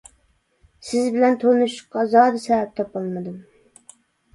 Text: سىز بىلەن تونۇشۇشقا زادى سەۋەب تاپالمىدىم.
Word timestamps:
سىز 0.87 1.11
بىلەن 1.19 1.37
تونۇشۇشقا 1.45 2.09
زادى 2.17 2.45
سەۋەب 2.49 2.77
تاپالمىدىم. 2.83 3.41